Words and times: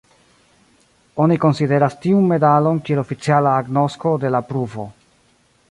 Oni 1.25 1.37
konsideras 1.43 1.97
tiun 2.07 2.25
medalon 2.33 2.81
kiel 2.87 3.05
oficiala 3.05 3.53
agnosko 3.61 4.17
de 4.25 4.35
la 4.37 4.43
pruvo. 4.51 4.93